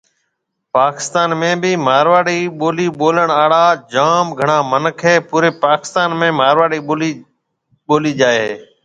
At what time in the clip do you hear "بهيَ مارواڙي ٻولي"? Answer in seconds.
1.65-2.87